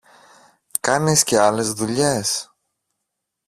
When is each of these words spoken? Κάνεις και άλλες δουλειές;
Κάνεις 0.79 1.23
και 1.23 1.39
άλλες 1.39 1.73
δουλειές; 1.73 2.51